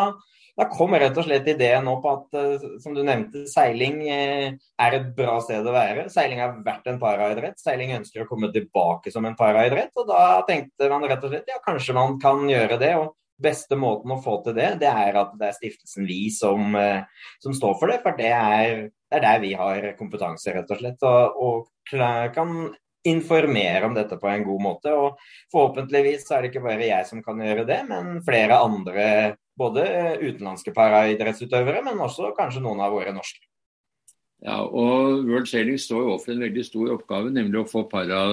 da 0.57 0.67
kom 0.69 0.93
rett 0.97 1.17
og 1.17 1.25
slett 1.25 1.47
ideen 1.49 1.87
opp 1.89 2.05
at 2.09 2.37
eh, 2.39 2.67
som 2.83 2.95
du 2.95 3.01
nevnte, 3.05 3.45
seiling 3.49 4.03
eh, 4.05 4.53
er 4.53 4.97
et 4.99 5.09
bra 5.17 5.39
sted 5.43 5.65
å 5.65 5.75
være. 5.75 6.07
Seiling 6.13 6.43
har 6.43 6.59
vært 6.65 6.91
en 6.91 7.01
paraidrett. 7.01 7.59
Seiling 7.61 7.95
ønsker 7.97 8.23
å 8.23 8.29
komme 8.29 8.51
tilbake 8.53 9.13
som 9.13 9.25
en 9.25 9.37
paraidrett. 9.39 9.93
Og 9.97 10.07
da 10.11 10.43
tenkte 10.47 10.91
man 10.91 11.07
rett 11.09 11.23
og 11.23 11.33
slett 11.33 11.51
ja, 11.51 11.59
kanskje 11.65 11.97
man 11.97 12.17
kan 12.21 12.45
gjøre 12.49 12.79
det. 12.81 12.95
og 13.01 13.17
Beste 13.43 13.75
måten 13.75 14.13
å 14.13 14.19
få 14.21 14.37
til 14.45 14.53
det, 14.55 14.67
det 14.83 14.87
er 14.87 15.17
at 15.19 15.31
det 15.39 15.47
er 15.49 15.55
stiftelsen 15.55 16.05
Vi 16.07 16.27
som, 16.31 16.75
eh, 16.77 17.25
som 17.43 17.55
står 17.57 17.79
for 17.79 17.89
det. 17.89 17.99
For 18.05 18.19
det 18.19 18.29
er, 18.29 18.87
det 19.09 19.19
er, 19.19 19.25
der 19.25 19.41
vi 19.43 19.55
har 19.57 19.89
kompetanse, 19.97 20.53
rett 20.53 20.69
og 20.69 20.79
slett. 20.83 21.07
Og, 21.09 21.41
og 21.43 22.33
kan 22.35 22.53
informere 23.07 23.87
om 23.87 23.95
dette 23.97 24.17
på 24.19 24.29
en 24.31 24.45
god 24.47 24.61
måte. 24.63 24.93
Og 24.95 25.21
forhåpentligvis 25.53 26.27
er 26.31 26.43
det 26.43 26.51
ikke 26.51 26.65
bare 26.65 26.89
jeg 26.89 27.07
som 27.09 27.23
kan 27.25 27.41
gjøre 27.43 27.65
det, 27.69 27.79
men 27.89 28.19
flere 28.25 28.59
andre, 28.63 29.07
både 29.59 29.85
utenlandske 30.23 30.73
paraidrettsutøvere, 30.75 31.83
men 31.85 32.01
også 32.01 32.33
kanskje 32.37 32.63
noen 32.63 32.81
av 32.83 32.95
våre 32.95 33.13
norske. 33.15 33.43
Ja, 34.43 34.59
og 34.65 35.23
World 35.23 35.47
Sailing 35.47 35.77
står 35.79 36.01
jo 36.01 36.07
overfor 36.11 36.33
en 36.33 36.43
veldig 36.43 36.63
stor 36.67 36.89
oppgave, 36.97 37.31
nemlig 37.31 37.61
å 37.61 37.67
få, 37.69 37.85
para, 37.87 38.23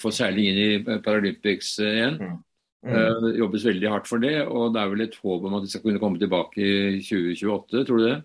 få 0.00 0.12
seiling 0.14 0.46
inn 0.48 0.60
i 0.62 1.00
Paralympics 1.04 1.74
igjen. 1.84 2.16
Mm. 2.16 2.38
Mm. 2.84 2.94
Uh, 2.94 3.26
jobbes 3.40 3.64
veldig 3.64 3.90
hardt 3.92 4.08
for 4.08 4.20
det, 4.20 4.38
og 4.44 4.72
det 4.74 4.80
er 4.80 4.90
vel 4.92 5.04
et 5.04 5.18
håp 5.20 5.44
om 5.48 5.54
at 5.56 5.64
de 5.64 5.70
skal 5.72 5.84
kunne 5.84 6.00
komme 6.00 6.20
tilbake 6.20 6.60
i 6.60 7.02
2028, 7.04 7.84
tror 7.88 8.00
du 8.00 8.06
det? 8.06 8.16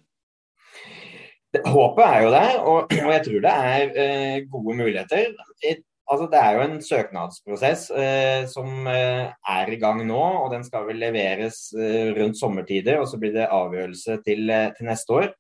Håpet 1.50 2.04
er 2.06 2.24
jo 2.24 2.32
der, 2.34 2.58
og, 2.62 2.92
og 2.94 3.14
jeg 3.16 3.22
tror 3.26 3.46
det 3.46 3.54
er 3.74 3.94
eh, 3.98 4.42
gode 4.52 4.76
muligheter. 4.78 5.32
Et, 5.66 5.80
altså, 6.06 6.28
det 6.30 6.42
er 6.42 6.58
jo 6.58 6.66
en 6.66 6.76
søknadsprosess 6.86 7.88
eh, 7.90 8.44
som 8.52 8.86
eh, 8.92 9.32
er 9.58 9.72
i 9.74 9.80
gang 9.82 10.04
nå, 10.06 10.20
og 10.44 10.52
den 10.54 10.66
skal 10.68 10.86
vel 10.86 11.02
leveres 11.02 11.72
eh, 11.74 12.12
rundt 12.20 12.38
sommertider. 12.38 13.00
Og 13.02 13.10
så 13.10 13.18
blir 13.22 13.34
det 13.34 13.50
avgjørelse 13.50 14.20
til, 14.28 14.46
eh, 14.54 14.70
til 14.78 14.90
neste 14.92 15.18
år. 15.18 15.32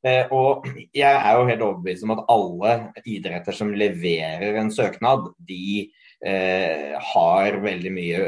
Eh, 0.00 0.32
og 0.32 0.64
jeg 0.96 1.12
er 1.12 1.36
jo 1.36 1.48
helt 1.50 1.66
overbevist 1.66 2.08
om 2.08 2.14
at 2.16 2.24
alle 2.32 2.76
idretter 3.04 3.56
som 3.56 3.74
leverer 3.76 4.56
en 4.62 4.72
søknad, 4.72 5.32
de 5.48 5.90
har 6.20 7.54
veldig 7.62 7.90
mye 7.94 8.24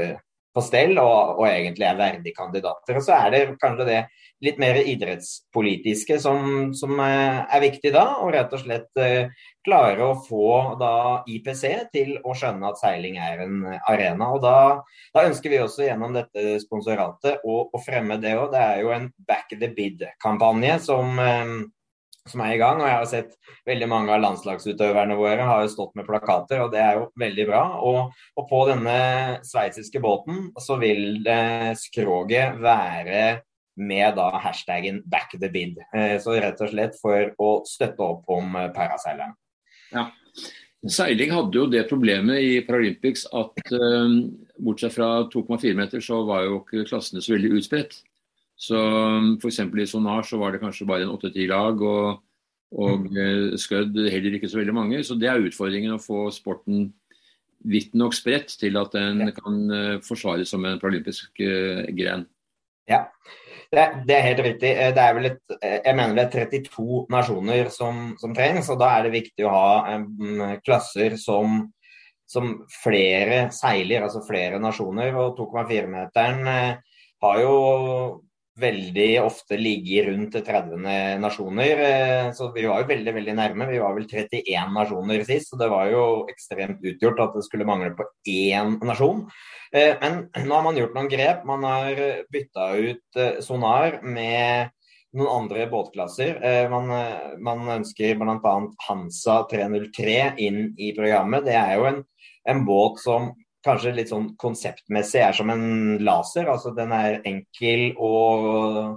på 0.53 0.63
stell 0.65 0.99
og, 1.01 1.39
og, 1.39 1.47
egentlig 1.49 1.87
er 1.89 1.99
verdige 1.99 2.37
kandidater. 2.37 2.99
Og 2.99 3.05
så 3.05 3.17
er 3.17 3.33
det 3.33 3.43
kanskje 3.63 3.87
det 3.89 4.01
litt 4.43 4.59
mer 4.61 4.81
idrettspolitiske 4.81 6.19
som, 6.21 6.73
som 6.77 6.99
er 7.03 7.63
viktig 7.63 7.93
da, 7.95 8.05
og 8.21 8.33
rett 8.35 8.53
og 8.53 8.63
slett 8.65 9.01
eh, 9.01 9.31
klare 9.65 10.09
å 10.09 10.17
få 10.27 10.77
da 10.81 10.95
IPC 11.31 11.65
til 11.95 12.17
å 12.27 12.35
skjønne 12.37 12.73
at 12.73 12.81
seiling 12.83 13.21
er 13.23 13.45
en 13.47 13.61
arena. 13.89 14.33
og 14.35 14.43
Da, 14.45 14.57
da 15.15 15.27
ønsker 15.29 15.55
vi 15.55 15.63
også 15.63 15.87
gjennom 15.87 16.17
dette 16.17 16.59
sponsoratet 16.65 17.47
å, 17.47 17.61
å 17.71 17.85
fremme 17.85 18.19
det 18.23 18.35
òg. 18.39 18.51
Det 18.53 18.65
er 18.65 18.83
jo 18.83 18.93
en 18.97 19.13
back 19.29 19.55
the 19.55 19.71
bid-kampanje 19.73 20.81
som 20.91 21.23
eh, 21.23 21.55
som 22.29 22.43
er 22.45 22.55
i 22.55 22.61
gang. 22.61 22.81
og 22.81 22.89
Jeg 22.89 22.99
har 22.99 23.09
sett 23.11 23.37
veldig 23.69 23.89
mange 23.91 24.15
av 24.15 24.23
landslagsutøverne 24.23 25.17
våre 25.19 25.47
har 25.49 25.65
jo 25.65 25.73
stått 25.73 25.95
med 25.99 26.07
plakater, 26.09 26.63
og 26.65 26.73
det 26.75 26.83
er 26.83 26.99
jo 27.01 27.09
veldig 27.19 27.47
bra. 27.51 27.63
Og, 27.83 28.19
og 28.39 28.49
på 28.51 28.65
denne 28.71 28.97
sveitsiske 29.47 30.03
båten 30.03 30.51
så 30.63 30.79
vil 30.83 31.27
eh, 31.27 31.73
skroget 31.79 32.61
være 32.63 33.43
med 33.83 34.19
da 34.19 34.29
hashtaggen 34.37 35.03
'back 35.09 35.39
the 35.41 35.49
bid'. 35.49 35.81
Eh, 35.97 36.19
så 36.21 36.37
rett 36.37 36.61
og 36.61 36.73
slett 36.73 36.99
for 37.01 37.33
å 37.39 37.53
støtte 37.67 38.05
opp 38.05 38.29
om 38.31 38.57
eh, 38.57 38.73
paraseileren. 38.75 39.35
Ja. 39.93 40.11
Seiling 40.83 41.31
hadde 41.31 41.55
jo 41.55 41.69
det 41.71 41.87
problemet 41.87 42.43
i 42.43 42.55
Paralympics 42.67 43.29
at 43.39 43.69
uh, 43.71 44.17
bortsett 44.59 44.97
fra 44.97 45.29
2,4 45.31 45.77
meter, 45.79 46.03
så 46.03 46.25
var 46.27 46.43
jo 46.43 46.57
ikke 46.59 46.89
klassene 46.89 47.23
så 47.23 47.37
veldig 47.37 47.53
utspredt. 47.61 48.01
Så 48.63 48.79
um, 48.79 49.37
F.eks. 49.43 49.59
i 49.59 49.87
Sonar 49.91 50.27
så 50.27 50.39
var 50.39 50.55
det 50.55 50.63
kanskje 50.63 50.87
bare 50.87 51.07
en 51.07 51.15
åtte-ti 51.17 51.49
lag, 51.51 51.81
og, 51.83 52.21
og 52.79 53.07
mm. 53.09 53.17
Eh, 53.19 53.47
Skødd 53.59 53.99
heller 54.13 54.39
ikke 54.39 54.51
så 54.51 54.61
veldig 54.61 54.77
mange. 54.77 55.03
Så 55.05 55.19
det 55.19 55.31
er 55.31 55.43
utfordringen 55.43 55.97
å 55.97 56.03
få 56.03 56.29
sporten 56.35 56.93
vidt 57.67 57.95
nok 57.99 58.15
spredt 58.15 58.55
til 58.59 58.79
at 58.79 58.95
den 58.95 59.29
kan 59.37 59.59
uh, 59.71 59.99
forsvares 60.03 60.51
som 60.51 60.65
en 60.67 60.81
paralympisk 60.83 61.43
uh, 61.43 61.83
gren. 61.95 62.25
Ja, 62.91 63.05
det, 63.71 63.85
det, 64.07 64.17
er 64.17 64.27
helt 64.29 64.43
riktig. 64.47 64.73
Det 64.95 65.03
er 65.03 65.15
vel 65.19 65.29
et, 65.31 65.55
jeg 65.63 65.99
mener 65.99 66.19
det 66.19 66.25
er 66.27 66.49
32 66.51 67.05
nasjoner 67.15 67.71
som, 67.75 68.17
som 68.19 68.35
trengs, 68.35 68.71
og 68.71 68.83
da 68.83 68.97
er 68.97 69.07
det 69.07 69.15
viktig 69.15 69.47
å 69.47 69.55
ha 69.55 70.01
um, 70.01 70.43
klasser 70.63 71.15
som, 71.23 71.65
som 72.31 72.59
flere 72.83 73.47
seiler, 73.55 74.07
altså 74.07 74.23
flere 74.27 74.59
nasjoner. 74.63 75.15
Og 75.23 75.39
2,4-meteren 75.39 76.51
uh, 76.51 77.01
har 77.23 77.43
jo 77.43 77.57
veldig 78.61 79.09
ofte 79.23 79.57
ligge 79.57 80.05
rundt 80.11 80.35
30 80.45 80.83
nasjoner. 81.23 81.81
Eh, 81.87 82.27
så 82.37 82.51
vi 82.53 82.67
var 82.69 82.83
jo 82.83 82.91
veldig 82.91 83.15
veldig 83.17 83.35
nærme. 83.39 83.69
Vi 83.71 83.81
var 83.81 83.97
vel 83.97 84.07
31 84.09 84.75
nasjoner 84.75 85.25
sist, 85.29 85.51
så 85.51 85.61
det 85.61 85.71
var 85.73 85.89
jo 85.93 86.05
ekstremt 86.33 86.85
utgjort 86.85 87.23
at 87.25 87.39
det 87.39 87.47
skulle 87.47 87.69
mangle 87.69 87.95
på 87.97 88.07
én 88.29 88.77
nasjon. 88.85 89.25
Eh, 89.73 89.97
men 90.03 90.27
nå 90.45 90.55
har 90.59 90.67
man 90.67 90.79
gjort 90.81 90.97
noen 90.99 91.11
grep. 91.13 91.47
Man 91.49 91.65
har 91.69 92.05
bytta 92.33 92.69
ut 92.77 93.21
eh, 93.21 93.41
Sonar 93.45 94.03
med 94.05 94.73
noen 95.13 95.43
andre 95.43 95.67
båtklasser. 95.69 96.39
Man, 96.73 96.89
man 97.45 97.67
ønsker 97.69 98.17
bl.a. 98.17 98.53
Hansa 98.87 99.43
303 99.51 100.15
inn 100.41 100.63
i 100.81 100.89
programmet. 100.97 101.45
Det 101.45 101.53
er 101.53 101.75
jo 101.77 101.85
en, 101.85 101.99
en 102.49 102.63
båt 102.65 102.97
som 103.03 103.29
kanskje 103.65 103.93
litt 103.95 104.11
sånn 104.11 104.33
konseptmessig 104.41 105.23
er 105.23 105.37
som 105.37 105.51
en 105.53 105.99
laser. 106.03 106.49
altså 106.51 106.73
Den 106.77 106.93
er 106.97 107.21
enkel 107.29 107.93
å, 107.95 108.13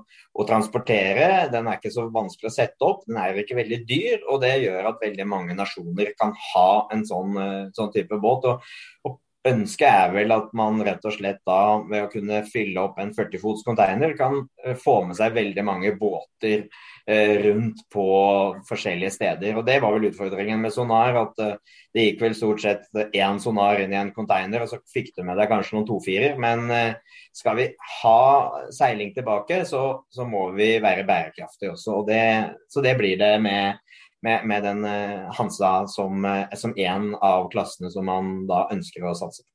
å, 0.02 0.46
transportere. 0.48 1.48
Den 1.54 1.70
er 1.70 1.80
ikke 1.80 1.94
så 1.94 2.08
vanskelig 2.14 2.52
å 2.52 2.56
sette 2.56 2.88
opp. 2.88 3.04
Den 3.08 3.20
er 3.22 3.42
ikke 3.42 3.60
veldig 3.60 3.82
dyr, 3.90 4.26
og 4.32 4.42
det 4.44 4.56
gjør 4.64 4.92
at 4.92 5.04
veldig 5.04 5.28
mange 5.30 5.58
nasjoner 5.58 6.14
kan 6.20 6.34
ha 6.52 6.70
en 6.96 7.06
sånn, 7.08 7.38
eh, 7.42 7.62
sånn 7.78 7.94
type 7.94 8.20
båt. 8.22 8.50
Og, 8.50 8.76
og 9.06 9.20
Ønsket 9.46 9.88
er 9.88 10.14
vel 10.16 10.34
at 10.34 10.54
man 10.58 10.80
rett 10.86 11.04
og 11.06 11.14
slett 11.14 11.42
da 11.46 11.78
ved 11.86 12.08
å 12.08 12.10
kunne 12.10 12.42
fylle 12.50 12.82
opp 12.82 12.98
en 13.02 13.14
40 13.14 13.42
fots 13.42 13.66
container 13.68 14.16
kan 14.18 14.40
eh, 14.66 14.78
få 14.80 15.04
med 15.06 15.20
seg 15.20 15.36
veldig 15.38 15.66
mange 15.68 15.94
båter 16.00 16.66
Eh, 17.08 17.38
rundt 17.44 17.84
på 17.94 18.06
forskjellige 18.66 19.12
steder. 19.14 19.58
Og 19.60 19.66
Det 19.66 19.78
var 19.82 19.94
vel 19.94 20.08
utfordringen 20.10 20.62
med 20.62 20.74
sonar. 20.74 21.16
at 21.16 21.40
eh, 21.40 21.58
Det 21.94 22.02
gikk 22.02 22.22
vel 22.22 22.36
stort 22.36 22.62
sett 22.62 22.82
én 23.14 23.40
sonar 23.40 23.80
inn 23.80 23.94
i 23.94 23.96
en 23.96 24.12
container, 24.12 24.64
og 24.64 24.68
så 24.70 24.80
fikk 24.92 25.14
du 25.16 25.24
med 25.24 25.38
deg 25.38 25.48
kanskje 25.48 25.76
noen 25.76 25.86
tofirer. 25.86 26.36
Men 26.38 26.96
skal 27.32 27.56
vi 27.56 27.68
ha 28.02 28.52
seiling 28.72 29.14
tilbake, 29.14 29.62
så, 29.66 30.02
så 30.10 30.26
må 30.26 30.50
vi 30.58 30.80
være 30.82 31.06
bærekraftige 31.06 31.72
også. 31.72 32.02
og 32.02 32.08
det, 32.08 32.58
Så 32.68 32.82
det 32.82 32.98
blir 32.98 33.18
det 33.18 33.40
med, 33.40 33.78
med, 34.26 34.48
med 34.50 34.66
den 34.66 34.86
Hansa 35.38 35.74
som, 35.92 36.26
som 36.58 36.74
en 36.82 37.12
av 37.22 37.50
klassene 37.54 37.92
som 37.94 38.08
man 38.10 38.34
da 38.50 38.66
ønsker 38.74 39.06
å 39.06 39.14
satse 39.18 39.46
på. 39.46 39.50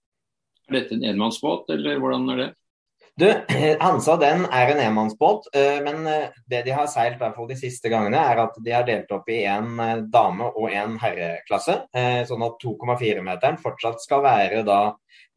Er 0.70 0.78
dette 0.78 0.94
en 0.94 1.06
enmannsbåt, 1.10 1.70
eller 1.74 1.98
hvordan 1.98 2.28
er 2.30 2.42
det? 2.44 2.48
Du, 3.16 3.26
Hansa 3.80 4.16
den 4.16 4.44
er 4.52 4.70
en 4.72 4.80
enmannsbåt, 4.80 5.50
eh, 5.56 5.80
men 5.84 6.06
eh, 6.06 6.30
det 6.46 6.62
de 6.66 6.74
har 6.74 6.88
seilt 6.90 7.20
de 7.20 7.56
siste 7.58 7.90
gangene, 7.92 8.16
er 8.16 8.44
at 8.44 8.56
de 8.64 8.72
har 8.72 8.86
delt 8.86 9.10
opp 9.12 9.28
i 9.28 9.42
en 9.50 9.80
eh, 9.80 9.96
dame- 10.12 10.50
og 10.54 10.70
en 10.70 10.96
herreklasse. 11.00 11.76
Sånn 12.28 12.44
at 12.46 12.62
2,4-meteren 12.62 13.58
fortsatt 13.60 14.02
skal 14.02 14.22
være 14.24 14.62
da 14.64 14.80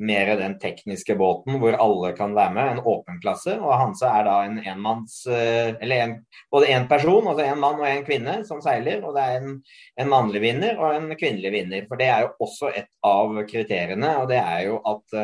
mer 0.04 0.32
den 0.38 0.56
tekniske 0.62 1.16
båten 1.18 1.60
hvor 1.62 1.76
alle 1.82 2.12
kan 2.18 2.34
være 2.36 2.54
med, 2.56 2.70
en 2.72 2.88
åpen 2.94 3.20
klasse. 3.24 3.58
Og 3.60 3.74
Hansa 3.78 4.14
er 4.20 4.28
da 4.28 4.38
en 4.46 4.60
enmanns 4.60 5.20
Eller 5.28 6.04
en, 6.04 6.16
både 6.52 6.72
én 6.74 6.88
person, 6.90 7.28
altså 7.30 7.46
en 7.46 7.62
mann 7.62 7.82
og 7.82 7.90
en 7.90 8.06
kvinne, 8.06 8.40
som 8.48 8.62
seiler. 8.64 9.04
Og 9.04 9.18
det 9.18 9.26
er 9.26 9.42
en, 9.42 9.60
en 10.00 10.14
mannlig 10.14 10.44
vinner 10.46 10.80
og 10.80 10.96
en 10.96 11.12
kvinnelig 11.20 11.54
vinner. 11.58 11.86
For 11.90 12.00
det 12.00 12.10
er 12.10 12.26
jo 12.26 12.34
også 12.48 12.72
et 12.74 12.90
av 13.06 13.38
kriteriene, 13.50 14.18
og 14.22 14.32
det 14.32 14.42
er 14.42 14.66
jo 14.70 14.80
at 14.94 15.20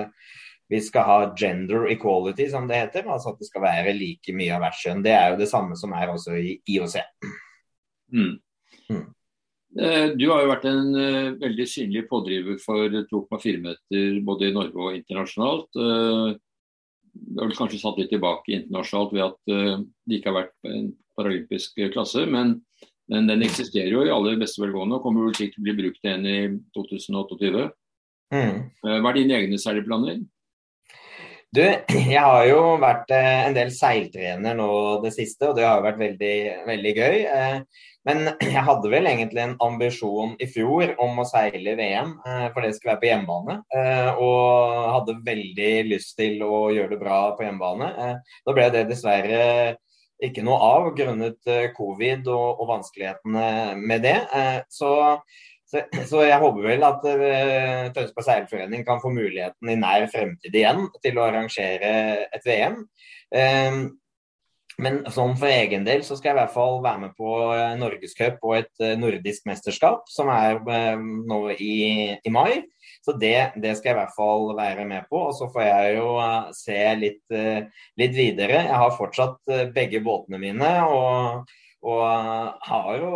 vi 0.69 0.81
skal 0.85 1.05
ha 1.07 1.19
gender 1.38 1.88
equality, 1.89 2.45
som 2.51 2.67
det 2.69 2.77
heter. 2.77 3.07
Altså 3.09 3.33
at 3.33 3.39
det 3.41 3.47
skal 3.49 3.63
være 3.65 3.95
like 3.97 4.35
mye 4.38 4.53
av 4.53 4.61
hvert 4.63 4.81
kjønn. 4.83 5.05
Det 5.05 5.15
er 5.15 5.31
jo 5.31 5.39
det 5.39 5.49
samme 5.49 5.77
som 5.79 5.95
er 5.97 6.11
også 6.13 6.35
i 6.38 6.59
IOC. 6.69 6.99
Mm. 8.13 8.35
Mm. 8.89 9.07
Eh, 9.79 10.05
du 10.17 10.27
har 10.29 10.43
jo 10.43 10.51
vært 10.51 10.67
en 10.69 10.93
uh, 10.93 11.33
veldig 11.41 11.65
synlig 11.69 12.05
pådriver 12.09 12.61
for 12.61 12.85
2,4 13.09 13.63
meter 13.65 14.21
både 14.25 14.49
i 14.49 14.55
Norge 14.55 14.85
og 14.85 14.95
internasjonalt. 14.99 15.73
Du 15.73 16.38
det 17.19 17.41
har 17.41 17.49
vel 17.49 17.57
kanskje 17.57 17.79
satt 17.81 17.97
litt 17.99 18.11
tilbake 18.13 18.53
internasjonalt 18.53 19.13
ved 19.15 19.23
at 19.25 19.39
det 19.49 20.17
ikke 20.19 20.29
har 20.29 20.35
vært 20.38 20.67
en 20.69 20.91
paralympisk 21.17 21.81
klasse. 21.91 22.21
Men, 22.29 22.53
men, 23.11 23.27
den 23.27 23.43
eksisterer 23.43 23.89
jo 23.91 24.03
i 24.05 24.11
aller 24.13 24.38
beste 24.39 24.61
velgående 24.61 24.99
og 24.99 25.03
kommer 25.03 25.25
vel 25.25 25.35
sikkert 25.35 25.57
til 25.57 25.63
å 25.63 25.67
bli 25.67 25.75
brukt 25.81 26.05
igjen 26.05 26.27
i 26.29 26.38
2028. 26.77 27.65
Mm. 28.29 28.61
Hva 28.85 29.11
er 29.11 29.17
dine 29.17 29.39
egne 29.41 29.59
særlige 29.59 29.89
du, 31.56 31.62
jeg 32.13 32.22
har 32.22 32.44
jo 32.46 32.62
vært 32.82 33.12
eh, 33.15 33.44
en 33.48 33.56
del 33.58 33.72
seiltrener 33.74 34.58
nå 34.58 34.72
det 35.03 35.13
siste, 35.15 35.50
og 35.50 35.58
det 35.58 35.65
har 35.65 35.79
jo 35.79 35.88
vært 35.88 36.01
veldig, 36.01 36.36
veldig 36.68 36.94
gøy. 36.98 37.18
Eh, 37.25 37.88
men 38.08 38.29
jeg 38.46 38.65
hadde 38.68 38.91
vel 38.91 39.10
egentlig 39.10 39.44
en 39.44 39.58
ambisjon 39.65 40.36
i 40.41 40.48
fjor 40.50 40.94
om 41.01 41.20
å 41.22 41.27
seile 41.27 41.75
VM, 41.79 42.15
eh, 42.22 42.46
for 42.53 42.62
det 42.62 42.72
skulle 42.77 42.96
være 42.96 43.01
på 43.01 43.10
hjemmebane. 43.10 43.58
Og 44.22 44.88
hadde 44.96 45.20
veldig 45.25 45.74
lyst 45.89 46.15
til 46.22 46.41
å 46.46 46.70
gjøre 46.75 46.94
det 46.94 47.01
bra 47.01 47.20
på 47.38 47.46
hjemmebane. 47.48 47.91
Da 48.46 48.56
ble 48.56 48.70
det 48.74 48.88
dessverre 48.91 49.44
ikke 50.20 50.44
noe 50.44 50.58
av 50.63 50.89
grunnet 50.98 51.53
covid 51.77 52.27
og, 52.27 52.60
og 52.60 52.74
vanskelighetene 52.74 53.77
med 53.79 54.03
det. 54.03 54.18
Så 54.74 54.89
så, 55.69 55.83
så, 56.09 56.23
jeg 56.25 56.41
håper 56.41 56.65
vel 56.65 56.83
at 56.88 57.03
uh, 57.05 57.88
Tønsberg 57.93 58.25
seilforening 58.25 58.85
kan 58.88 59.01
få 59.03 59.13
muligheten 59.13 59.69
i 59.69 59.77
nær 59.77 60.07
fremtid 60.09 60.55
igjen 60.55 60.88
til 61.03 61.19
å 61.19 61.27
arrangere 61.27 61.91
et 62.33 62.45
VM. 62.47 62.81
Um, 63.29 63.39
ehm, 63.41 63.83
men 64.79 65.01
sånn 65.11 65.35
for 65.35 65.51
egen 65.51 65.83
del 65.83 66.01
så 66.07 66.15
skal 66.15 66.31
jeg 66.31 66.38
i 66.38 66.39
hvert 66.39 66.55
fall 66.55 66.77
være 66.81 67.03
med 67.03 67.13
på 67.19 67.35
uh, 67.51 67.75
Norgescup 67.77 68.41
og 68.47 68.55
et 68.61 68.81
uh, 68.81 68.95
nordisk 68.97 69.45
mesterskap, 69.49 70.09
som 70.09 70.31
er 70.33 70.57
nå 70.97 71.39
i, 71.53 71.75
i, 72.17 72.33
mai. 72.33 72.63
Så 73.05 73.13
det, 73.19 73.51
det, 73.61 73.75
skal 73.77 73.91
jeg 73.91 73.97
i 73.97 73.99
hvert 73.99 74.17
fall 74.17 74.49
være 74.57 74.89
med 74.89 75.05
på. 75.11 75.21
Og 75.29 75.38
så 75.38 75.51
får 75.53 75.67
jeg 75.67 75.97
jo 75.99 76.09
se 76.57 76.79
litt, 76.99 77.38
litt 77.99 78.15
videre. 78.17 78.63
Jeg 78.65 78.81
har 78.81 78.97
fortsatt 78.97 79.71
begge 79.75 80.01
båtene 80.03 80.41
mine. 80.41 80.73
og 80.89 81.45
og 81.88 82.59
har 82.67 82.89
jo 83.00 83.09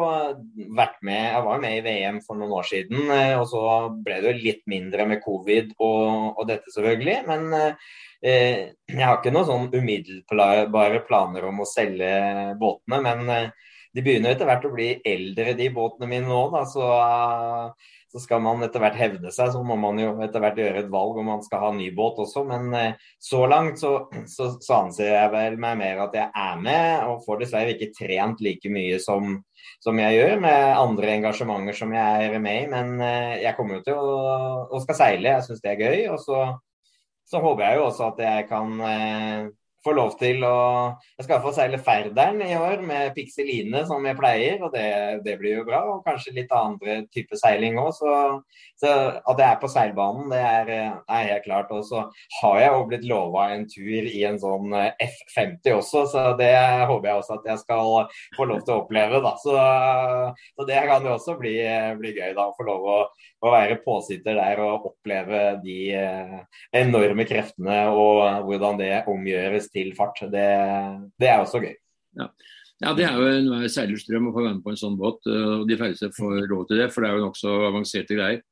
vært 0.77 1.01
med 1.03 1.19
Jeg 1.19 1.43
var 1.43 1.59
med 1.59 1.77
i 1.77 1.81
VM 1.83 2.19
for 2.23 2.39
noen 2.39 2.53
år 2.55 2.67
siden, 2.69 3.09
eh, 3.11 3.33
og 3.35 3.47
så 3.51 3.63
ble 4.05 4.21
det 4.23 4.31
jo 4.31 4.43
litt 4.45 4.63
mindre 4.71 5.07
med 5.09 5.23
covid 5.25 5.73
og, 5.79 6.39
og 6.39 6.47
dette, 6.47 6.71
selvfølgelig. 6.71 7.17
Men 7.27 7.57
eh, 7.59 8.71
jeg 8.87 9.03
har 9.03 9.19
ikke 9.19 9.33
noen 9.35 9.49
sånn 9.49 9.67
umiddelbare 9.73 11.03
planer 11.09 11.49
om 11.49 11.59
å 11.59 11.67
selge 11.67 12.13
båtene. 12.61 13.01
Men 13.03 13.33
eh, 13.35 13.73
de 13.93 14.05
begynner 14.05 14.33
etter 14.33 14.47
hvert 14.47 14.69
å 14.69 14.73
bli 14.73 14.89
eldre, 15.11 15.57
de 15.59 15.67
båtene 15.73 16.09
mine 16.09 16.31
nå. 16.31 16.45
Da, 16.55 16.63
så 16.69 16.87
så 18.13 18.21
skal 18.21 18.43
man 18.45 18.61
etter 18.61 18.81
hvert 18.83 18.97
hevde 18.99 19.31
seg, 19.33 19.49
så 19.55 19.61
må 19.65 19.73
man 19.81 19.97
jo 19.97 20.11
etter 20.21 20.43
hvert 20.43 20.59
gjøre 20.61 20.83
et 20.83 20.91
valg 20.93 21.15
om 21.17 21.31
man 21.31 21.39
skal 21.45 21.63
ha 21.63 21.71
ny 21.73 21.87
båt 21.97 22.19
også. 22.21 22.43
Men 22.45 22.67
eh, 22.77 22.99
så 23.17 23.41
langt 23.49 23.81
så, 23.81 23.95
så, 24.29 24.51
så, 24.61 24.83
anser 24.83 25.09
jeg 25.09 25.31
vel 25.33 25.57
meg 25.61 25.79
mer 25.79 26.03
at 26.05 26.17
jeg 26.19 26.29
er 26.29 26.61
med, 26.61 27.07
og 27.09 27.23
får 27.25 27.41
dessverre 27.41 27.73
ikke 27.73 27.89
trent 27.97 28.43
like 28.45 28.69
mye 28.73 28.99
som, 29.01 29.39
som 29.81 30.03
jeg 30.03 30.19
gjør 30.19 30.43
med 30.45 30.67
andre 30.77 31.15
engasjementer 31.17 31.79
som 31.79 31.97
jeg 31.97 32.29
er 32.29 32.37
med 32.45 32.67
i. 32.67 32.69
Men 32.75 32.93
eh, 33.01 33.33
jeg 33.47 33.57
kommer 33.57 33.79
jo 33.79 33.87
til 33.89 33.97
å, 33.97 34.21
å 34.69 34.83
skal 34.85 35.01
seile, 35.01 35.33
jeg 35.39 35.49
syns 35.49 35.65
det 35.65 35.73
er 35.73 35.83
gøy. 35.83 36.05
Og 36.13 36.21
så 36.21 36.45
så 37.23 37.39
håper 37.41 37.63
jeg 37.65 37.79
jo 37.79 37.85
også 37.87 38.09
at 38.11 38.17
jeg 38.19 38.47
kan 38.49 38.81
få 39.83 39.93
lov 39.95 40.13
til 40.19 40.43
å 40.47 40.55
Jeg 41.17 41.27
skal 41.27 41.41
få 41.43 41.51
seile 41.55 41.79
Færderen 41.83 42.41
i 42.43 42.53
år 42.57 42.81
med 42.85 43.13
Pikseline 43.15 43.83
som 43.87 44.05
jeg 44.07 44.17
pleier, 44.17 44.61
og 44.63 44.71
det, 44.73 44.85
det, 45.25 45.35
blir 45.39 45.59
jo 45.59 45.65
bra. 45.67 45.81
Og 45.91 46.03
kanskje 46.05 46.35
litt 46.37 46.53
andre 46.55 47.01
type 47.13 47.37
seiling 47.39 47.79
òg. 47.81 47.91
Så, 47.97 48.13
så, 48.79 48.91
at 49.19 49.41
jeg 49.41 49.47
er 49.47 49.59
på 49.61 49.69
seilbanen, 49.71 50.29
det 50.31 50.39
er, 50.39 50.71
er 51.01 51.27
helt 51.29 51.45
klart. 51.47 51.71
Og 51.75 51.83
så 51.87 52.05
har 52.39 52.59
jeg 52.61 52.71
jo 52.71 52.85
blitt 52.89 53.07
lova 53.09 53.49
en 53.53 53.65
tur 53.69 54.09
i 54.09 54.23
en 54.27 54.39
sånn 54.41 54.73
eh, 54.79 55.07
F50 55.07 55.77
også, 55.77 56.05
så 56.13 56.25
det 56.39 56.53
håper 56.89 57.09
jeg 57.09 57.21
også 57.21 57.37
at 57.39 57.51
jeg 57.51 57.63
skal 57.63 57.93
få 58.37 58.47
lov 58.49 58.63
til 58.63 58.75
å 58.75 58.79
oppleve, 58.83 59.21
da. 59.23 59.35
Så, 59.41 59.57
så 60.57 60.67
det 60.69 60.81
kan 60.89 61.05
jo 61.05 61.15
også 61.17 61.37
bli, 61.39 61.55
bli 61.99 62.15
gøy, 62.15 62.31
da. 62.37 62.47
Å 62.49 62.57
få 62.57 62.67
lov 62.67 62.87
å, 62.87 62.99
å 63.43 63.53
være 63.53 63.81
påsitter 63.83 64.39
der 64.39 64.63
og 64.63 64.89
oppleve 64.93 65.43
de 65.63 65.79
eh, 65.97 66.37
enorme 66.83 67.27
kreftene 67.27 67.83
og 67.93 68.47
hvordan 68.47 68.79
det 68.79 68.93
omgjøres 69.11 69.69
til 69.75 69.93
fart. 69.97 70.19
Det, 70.31 70.47
det 71.19 71.29
er 71.29 71.43
også 71.43 71.61
gøy. 71.63 71.75
Ja. 72.19 72.27
ja. 72.83 72.93
det 72.97 73.07
er 73.07 73.19
jo 73.19 73.29
en 73.29 73.69
seilerstrøm 73.71 74.29
å 74.29 74.35
få 74.35 74.43
være 74.45 74.57
med 74.57 74.65
på 74.65 74.73
en 74.73 74.81
sånn 74.83 74.99
båt. 74.99 75.23
Eh, 75.29 75.53
og 75.59 75.69
De 75.69 75.79
færreste 75.79 76.11
får 76.15 76.43
råd 76.51 76.67
til 76.69 76.83
det, 76.83 76.91
for 76.93 77.03
det 77.03 77.09
er 77.09 77.17
jo 77.17 77.25
nokså 77.27 77.55
avanserte 77.69 78.19
greier. 78.19 78.43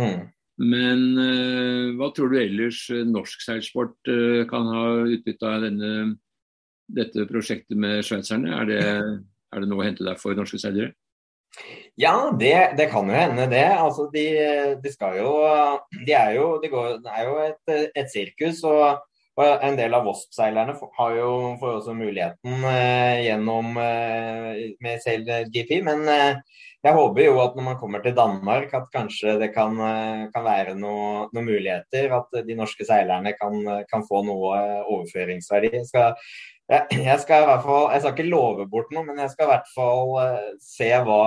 Mm. 0.00 0.30
Men 0.62 1.04
uh, 1.16 1.92
hva 1.96 2.10
tror 2.14 2.28
du 2.30 2.36
ellers 2.38 2.84
norsk 3.08 3.40
seilsport 3.40 4.10
uh, 4.12 4.42
kan 4.50 4.68
ha 4.68 4.82
utbytte 5.08 5.48
av 5.48 5.64
denne, 5.64 5.92
dette 6.92 7.24
prosjektet 7.28 7.78
med 7.80 8.04
sveitserne? 8.06 8.52
Er 8.60 8.68
det, 8.68 8.82
er 8.84 9.64
det 9.64 9.70
noe 9.70 9.82
å 9.82 9.86
hente 9.86 10.04
der 10.06 10.20
for 10.20 10.36
norske 10.36 10.60
seilere? 10.60 10.92
Ja, 12.00 12.30
det, 12.38 12.54
det, 12.78 12.88
kan 12.92 13.08
jo 13.08 13.16
hende, 13.16 13.44
det. 13.50 13.64
Altså, 13.76 14.06
de, 14.12 14.24
de 14.80 14.92
skal 14.92 15.18
jo 15.18 15.32
De 16.06 16.14
er 16.16 16.36
jo, 16.38 16.46
de 16.62 16.70
går, 16.72 16.94
det 17.04 17.12
er 17.12 17.26
jo 17.28 17.34
et, 17.44 17.74
et 18.00 18.12
sirkus. 18.12 18.62
og 18.64 19.02
og 19.40 19.64
En 19.64 19.78
del 19.78 19.94
av 19.96 20.04
Wasp-seilerne 20.04 20.74
får 20.76 21.14
jo 21.16 21.28
også 21.56 21.94
muligheten 21.96 22.66
eh, 22.68 23.22
gjennom 23.26 23.78
eh, 23.80 24.58
med 24.84 25.00
SailGP, 25.00 25.78
men 25.86 26.04
eh, 26.12 26.42
jeg 26.82 26.96
håper 26.96 27.22
jo 27.28 27.36
at 27.42 27.54
når 27.54 27.66
man 27.68 27.76
kommer 27.78 28.02
til 28.02 28.16
Danmark, 28.16 28.72
at 28.74 28.88
kanskje 28.94 29.36
det 29.38 29.52
kan, 29.54 29.76
eh, 29.86 30.24
kan 30.34 30.44
være 30.44 30.74
noen 30.74 31.28
noe 31.32 31.44
muligheter. 31.46 32.10
At 32.16 32.42
de 32.46 32.56
norske 32.58 32.86
seilerne 32.86 33.34
kan, 33.38 33.60
kan 33.90 34.02
få 34.08 34.24
noe 34.26 34.56
overføringsverdi. 34.90 35.70
Jeg 35.76 35.86
skal, 35.86 36.16
jeg 36.72 37.18
skal 37.20 37.42
i 37.42 37.46
hvert 37.50 37.64
fall, 37.66 37.86
jeg 37.92 38.02
skal 38.02 38.14
ikke 38.16 38.32
love 38.32 38.66
bort 38.70 38.92
noe, 38.94 39.04
men 39.04 39.18
jeg 39.20 39.32
skal 39.32 39.44
i 39.44 39.50
hvert 39.50 39.70
fall 39.74 40.12
uh, 40.16 40.52
se 40.62 40.88
hva, 41.04 41.22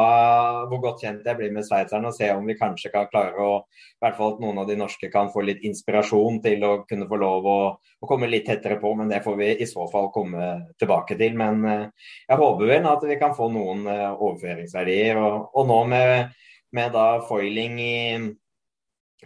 hvor 0.71 0.81
godt 0.83 1.03
kjent 1.03 1.27
jeg 1.27 1.37
blir 1.39 1.51
med 1.53 1.67
sveitserne. 1.67 2.09
Og 2.09 2.17
se 2.17 2.31
om 2.33 2.47
vi 2.47 2.57
kanskje 2.59 2.91
kan 2.93 3.09
klare 3.11 3.39
å 3.39 3.57
i 3.61 4.05
hvert 4.05 4.17
fall 4.17 4.35
at 4.35 4.41
noen 4.43 4.61
av 4.61 4.69
de 4.69 4.77
norske 4.79 5.09
kan 5.13 5.31
få 5.33 5.43
litt 5.45 5.63
inspirasjon 5.65 6.41
til 6.43 6.65
å 6.67 6.71
kunne 6.89 7.07
få 7.09 7.19
lov 7.21 7.47
å, 7.47 7.59
å 7.77 8.09
komme 8.09 8.29
litt 8.31 8.47
tettere 8.49 8.79
på. 8.81 8.91
Men 8.97 9.11
det 9.11 9.21
får 9.25 9.37
vi 9.39 9.51
i 9.61 9.69
så 9.69 9.87
fall 9.91 10.11
komme 10.15 10.49
tilbake 10.81 11.17
til. 11.19 11.37
Men 11.37 11.63
jeg 11.63 12.39
håper 12.41 12.71
vel 12.73 12.89
at 12.91 13.05
vi 13.07 13.19
kan 13.21 13.35
få 13.37 13.49
noen 13.53 13.85
overføringsverdier. 13.87 15.21
Og, 15.21 15.44
og 15.53 15.69
nå 15.69 15.83
med, 15.91 16.33
med 16.75 16.91
da 16.95 17.07
foiling 17.27 17.79
i 17.81 17.95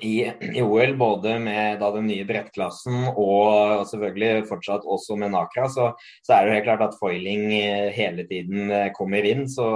i, 0.01 0.31
i, 0.55 0.61
OL, 0.61 0.95
både 0.97 1.39
med 1.39 1.79
da, 1.81 1.91
den 1.95 2.07
nye 2.09 2.25
brettklassen 2.27 3.09
og 3.09 3.85
selvfølgelig 3.89 4.47
fortsatt 4.49 4.87
også 4.87 5.17
med 5.19 5.33
Nakra, 5.33 5.67
så, 5.71 5.91
så, 6.23 6.33
er 6.33 6.43
det 6.43 6.51
jo 6.51 6.57
helt 6.57 6.67
klart 6.69 6.85
at 6.87 6.99
foiling 6.99 7.47
eh, 7.57 7.89
hele 7.95 8.25
tiden 8.29 8.71
eh, 8.71 8.91
kommer 8.95 9.25
inn. 9.27 9.47
Så 9.51 9.67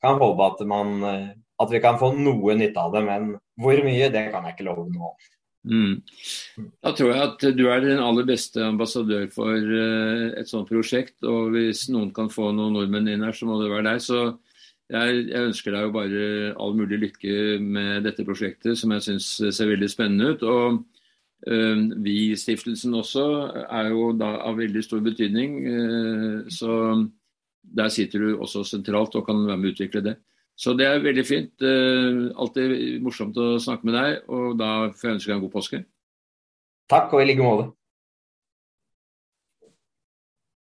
kan 0.00 0.14
jeg 0.14 0.22
håpe 0.24 0.48
at, 0.48 0.64
man, 0.70 0.94
eh, 1.06 1.28
at 1.62 1.74
vi 1.74 1.82
kan 1.82 2.00
få 2.00 2.12
noe 2.18 2.56
nytte 2.58 2.82
av 2.82 2.96
det, 2.96 3.04
men 3.06 3.34
hvor 3.60 3.84
mye, 3.86 4.10
det 4.12 4.30
kan 4.32 4.48
jeg 4.48 4.56
ikke 4.56 4.68
love 4.70 4.88
om. 4.88 5.12
Mm. 5.70 5.96
Da 6.80 6.94
tror 6.96 7.10
jeg 7.12 7.24
at 7.26 7.42
du 7.58 7.66
er 7.68 7.82
den 7.84 8.00
aller 8.02 8.24
beste 8.28 8.62
ambassadør 8.64 9.26
for 9.34 9.74
et 10.40 10.48
sånt 10.48 10.70
prosjekt. 10.70 11.18
Og 11.28 11.52
hvis 11.52 11.84
noen 11.92 12.14
kan 12.16 12.32
få 12.32 12.48
noen 12.56 12.78
nordmenn 12.78 13.10
inn 13.12 13.26
her, 13.26 13.36
så 13.36 13.48
må 13.48 13.60
det 13.60 13.68
være 13.68 13.90
deg. 13.92 14.00
Så 14.00 14.22
jeg, 14.90 15.26
jeg, 15.30 15.42
ønsker 15.50 15.74
deg 15.74 15.86
jo 15.86 15.92
bare 15.94 16.24
all 16.60 16.74
mulig 16.78 16.98
lykke 17.04 17.34
med 17.62 18.04
dette 18.06 18.24
prosjektet, 18.26 18.78
som 18.78 18.92
jeg 18.94 19.06
syns 19.06 19.28
ser 19.54 19.70
veldig 19.70 19.88
spennende 19.90 20.32
ut. 20.34 20.42
Og 20.42 20.80
øh, 21.46 21.84
Vi-stiftelsen 22.04 22.96
også 22.98 23.26
er 23.66 23.92
jo 23.94 24.10
da 24.18 24.34
av 24.48 24.58
veldig 24.58 24.82
stor 24.84 25.02
betydning. 25.04 25.56
Øh, 25.66 26.50
så 26.50 26.74
der 27.62 27.88
sitter 27.88 28.18
du 28.18 28.40
også 28.40 28.64
sentralt 28.66 29.14
og 29.14 29.26
kan 29.28 29.46
være 29.46 29.60
med 29.60 29.70
å 29.70 29.74
utvikle 29.76 30.04
det. 30.10 30.16
Så 30.60 30.74
det 30.76 30.86
er 30.86 31.00
veldig 31.00 31.24
fint. 31.24 31.54
Øh, 31.62 32.30
alltid 32.36 33.00
morsomt 33.00 33.38
å 33.40 33.54
snakke 33.62 33.88
med 33.88 33.96
deg, 33.96 34.22
og 34.28 34.58
da 34.60 34.90
får 34.92 35.08
jeg 35.08 35.18
ønske 35.18 35.30
deg 35.30 35.38
en 35.38 35.44
god 35.46 35.54
påske. 35.54 35.84
Takk, 36.90 37.14
og 37.14 37.22
i 37.22 37.30
like 37.30 37.46
måte. 37.46 37.70